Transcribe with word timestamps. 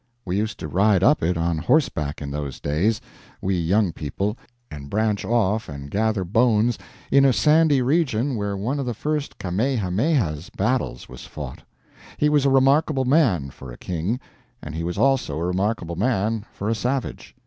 We 0.25 0.35
used 0.35 0.57
to 0.57 0.67
ride 0.67 1.03
up 1.03 1.21
it 1.21 1.37
on 1.37 1.59
horseback 1.59 2.23
in 2.23 2.31
those 2.31 2.59
days 2.59 2.99
we 3.39 3.53
young 3.53 3.91
people 3.93 4.35
and 4.71 4.89
branch 4.89 5.23
off 5.23 5.69
and 5.69 5.91
gather 5.91 6.23
bones 6.23 6.79
in 7.11 7.23
a 7.23 7.31
sandy 7.31 7.83
region 7.83 8.35
where 8.35 8.57
one 8.57 8.79
of 8.79 8.87
the 8.87 8.95
first 8.95 9.37
Kamehameha's 9.37 10.49
battles 10.57 11.07
was 11.07 11.25
fought. 11.27 11.61
He 12.17 12.29
was 12.29 12.45
a 12.47 12.49
remarkable 12.49 13.05
man, 13.05 13.51
for 13.51 13.71
a 13.71 13.77
king; 13.77 14.19
and 14.59 14.73
he 14.73 14.83
was 14.83 14.97
also 14.97 15.37
a 15.37 15.45
remarkable 15.45 15.95
man 15.95 16.47
for 16.51 16.67
a 16.67 16.73
savage. 16.73 17.35